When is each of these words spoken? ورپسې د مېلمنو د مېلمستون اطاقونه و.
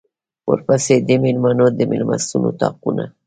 ورپسې 0.49 0.95
د 1.07 1.09
مېلمنو 1.23 1.65
د 1.77 1.79
مېلمستون 1.91 2.41
اطاقونه 2.51 3.03
و. 3.09 3.13